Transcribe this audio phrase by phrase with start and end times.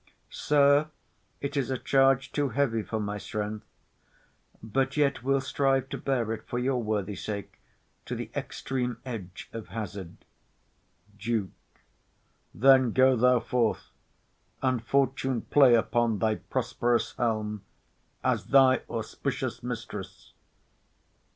[0.31, 0.87] Sir,
[1.41, 3.67] it is A charge too heavy for my strength;
[4.63, 7.59] but yet We'll strive to bear it for your worthy sake
[8.07, 10.17] To th'extreme edge of hazard.
[11.19, 11.51] DUKE.
[12.51, 13.91] Then go thou forth;
[14.63, 17.61] And fortune play upon thy prosperous helm,
[18.23, 20.33] As thy auspicious mistress!